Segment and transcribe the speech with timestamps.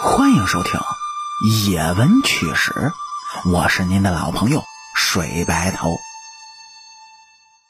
[0.00, 0.80] 欢迎收听
[1.70, 2.72] 《野闻趣史》，
[3.52, 4.62] 我是您的老朋友
[4.96, 5.96] 水白头。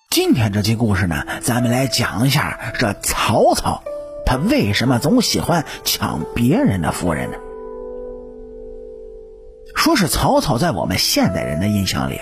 [0.09, 3.83] 今天这期故事呢，咱们来讲一下这曹操，
[4.25, 7.37] 他为什么总喜欢抢别人的夫人呢？
[9.75, 12.21] 说是曹操在我们现代人的印象里，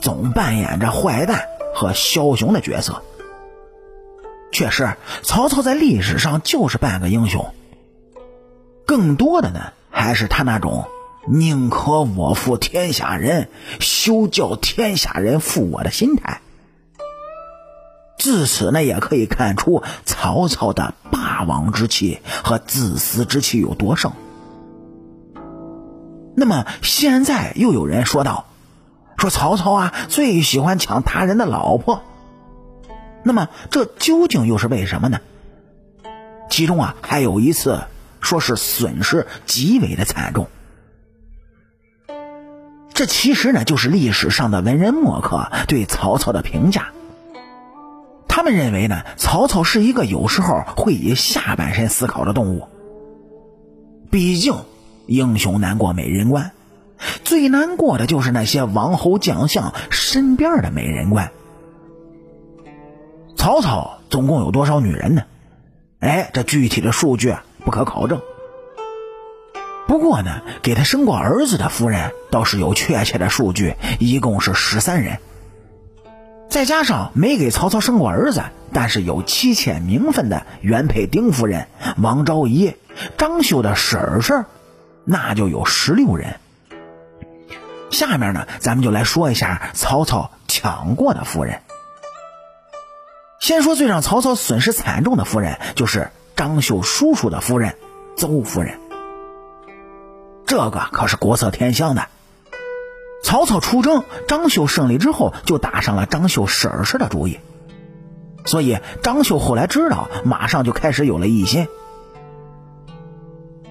[0.00, 1.44] 总扮演着坏蛋
[1.74, 3.04] 和枭雄的角色。
[4.50, 7.54] 确实，曹操在历史上就是半个英雄。
[8.88, 10.86] 更多的呢，还是他那种
[11.26, 13.50] 宁可我负天下人，
[13.80, 16.40] 休叫天下人负我的心态。
[18.18, 24.12] 自此呢，也可以看出曹操的霸王之气和自私之气有多盛。
[26.34, 28.46] 那么现在又有人说道，
[29.18, 32.02] 说曹操啊最喜欢抢他人的老婆。
[33.22, 35.20] 那么这究竟又是为什么呢？
[36.48, 37.82] 其中啊还有一次
[38.20, 40.48] 说是损失极为的惨重。
[42.92, 46.88] 这其实呢就是历史上的文人墨客对曹操的评价。
[48.28, 52.68] 他们认为呢曹操是一个有时候会以下半身思考的动物。
[54.10, 54.54] 毕竟。
[55.10, 56.50] 英雄难过美人关，
[57.24, 61.32] 最难过的就是那些王侯将相身边的美人关。
[63.34, 65.22] 曹操总共有多少女人呢？
[66.00, 67.34] 哎，这具体的数据
[67.68, 68.22] 不可考证。
[69.86, 75.18] 不过呢，给他生过儿子的夫人倒是有确切的数据，一共是十三人。
[76.48, 78.42] 再加上没给曹操生过儿子，
[78.72, 82.74] 但是有妻妾名分的原配丁夫人王昭仪、
[83.18, 84.46] 张绣的婶婶。
[85.04, 86.36] 那就有十六人。
[87.90, 91.60] 下面呢，咱们就来说一下曹操抢过的夫人。
[93.40, 97.74] 先说最让曹操损失惨重的夫人，就是张绣叔叔的夫人
[98.14, 98.78] 邹夫人。
[100.46, 102.06] 这个可是国色天香的。
[103.24, 107.40] 曹操出征，张绣胜利之后，就打上了张绣婶婶的主意。
[108.44, 111.66] 所以张绣后来知道，马上就开始有了异心。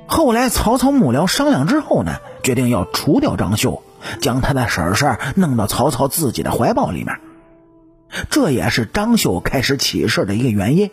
[0.06, 3.81] 后来曹操幕僚商量之后呢，决定要除掉张绣，
[4.19, 7.18] 将他的婶婶弄到曹操自己的怀抱里面。
[8.30, 10.92] 这也是张绣开始起事的一个原因。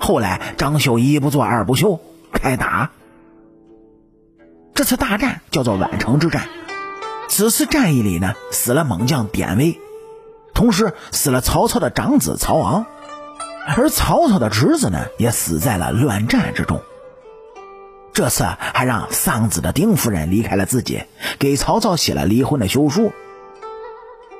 [0.00, 2.00] 后来张绣一不做二不休，
[2.32, 2.90] 开打。
[4.74, 6.48] 这次大战叫做宛城之战。
[7.28, 9.78] 此次战役里呢，死了猛将典韦，
[10.54, 12.86] 同时死了曹操的长子曹昂，
[13.68, 16.80] 而曹操的侄子呢，也死在了乱战之中。
[18.12, 21.04] 这次还让丧子的丁夫人离开了自己，
[21.38, 23.12] 给曹操写了离婚的休书。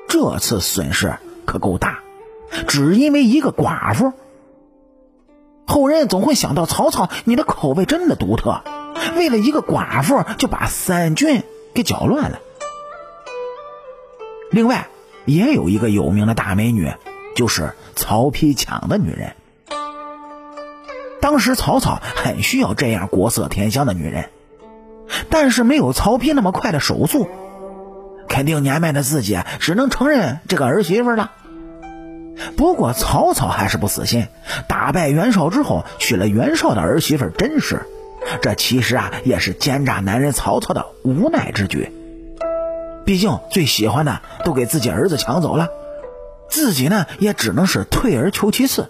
[0.09, 1.99] 这次损失可够大，
[2.67, 4.11] 只因为一个寡妇。
[5.81, 8.61] 后人总会想到曹操，你的口味真的独特，
[9.17, 11.41] 为了一个寡妇就把三军
[11.73, 12.37] 给搅乱了。
[14.51, 14.89] 另外，
[15.25, 16.93] 也有一个有名的大美女，
[17.35, 19.33] 就是曹丕抢的女人。
[21.19, 24.29] 当时曹操很需要这样国色天香的女人，
[25.31, 27.27] 但是没有曹丕那么快的手速，
[28.29, 31.31] 肯定年迈的自己只能承认这个儿媳妇了。
[32.57, 34.27] 不过曹操还是不死心，
[34.67, 37.85] 打败袁绍之后娶了袁绍的儿媳妇甄氏，
[38.41, 41.91] 这其实啊也是奸诈男人曹操的无奈之举。
[43.05, 45.69] 毕竟最喜欢的都给自己儿子抢走了，
[46.49, 48.89] 自己呢也只能是退而求其次。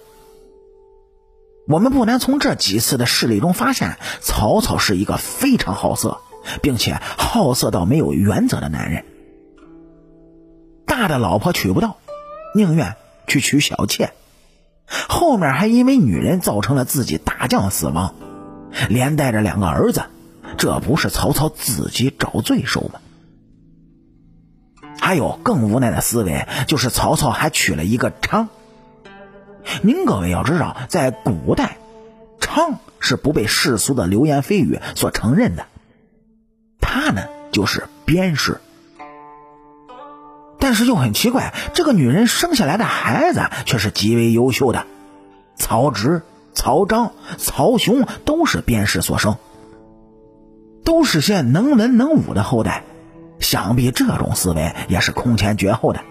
[1.67, 6.17] 我们不难从这几次的事例中发现，曹操是一个非常好色，
[6.61, 9.05] 并且好色到没有原则的男人。
[10.85, 11.97] 大的老婆娶不到，
[12.53, 12.95] 宁愿
[13.31, 14.11] 去娶小妾，
[15.07, 18.13] 后面还因为女人造成了自己大将死亡，
[18.89, 20.03] 连带着两个儿子，
[20.57, 22.99] 这不是曹操自己找罪受吗？
[24.99, 28.47] 还有更无奈的思维，就是曹操还娶了一个娼。
[29.81, 31.77] 您各位要知道，在古代，
[32.41, 35.67] 娼是不被世俗的流言蜚语所承认的。
[36.81, 37.23] 他呢，
[37.53, 38.59] 就是边氏。
[40.61, 44.85] 但是又很奇怪，这个女人生下来的孩子却是极为优秀的。
[45.57, 46.21] 曹植、
[46.53, 49.37] 曹彰、曹雄都是边氏所生，
[50.85, 52.83] 都是些能文能武的后代。
[53.39, 56.01] 想必这种思维也是空前绝后的。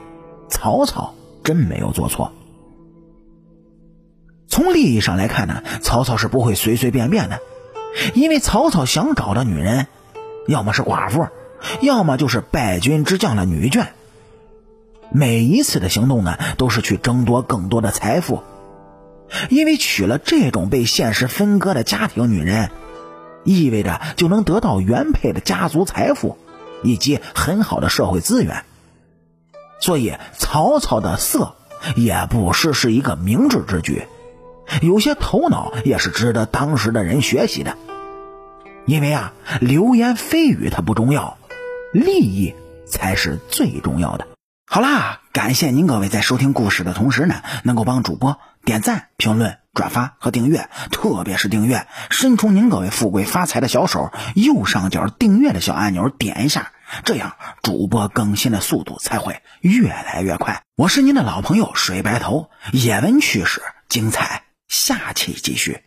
[0.48, 1.14] 曹操
[1.44, 2.32] 真没有做错。
[4.48, 7.38] 从利益上来看呢，曹操是不会随随便便的，
[8.14, 9.86] 因为曹操想找的女人，
[10.48, 11.28] 要么是寡妇，
[11.80, 13.86] 要么就是败军之将的女眷。
[15.12, 18.42] 每一次的行动呢，都是去争夺更多的财富，
[19.48, 22.70] 因为娶了这种被现实分割的家庭女人，
[23.44, 26.38] 意味着就能得到原配的家族财富
[26.82, 28.64] 以及很好的社会资源。
[29.80, 31.54] 所以，曹操的色
[31.96, 34.06] 也不失是一个明智之举，
[34.82, 37.76] 有些头脑也是值得当时的人学习的。
[38.86, 41.38] 因为啊，流言蜚语它不重要，
[41.92, 42.54] 利益
[42.86, 44.26] 才是最重要的。
[44.72, 56.70] 好啦，感谢您各位在收听故事的同时呢，能够帮主播点赞、评论、转发和订阅，特别是订阅，伸出您各位富贵发财的小手，右上角订阅的小按钮点一下。
[57.04, 57.34] 这样，
[57.64, 60.62] 主播更新的速度才会越来越快。
[60.76, 65.82] 我是您的老朋友水白头，野闻趣事精彩，下期继续。